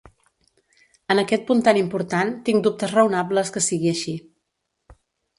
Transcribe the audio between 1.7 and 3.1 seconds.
important, tinc dubtes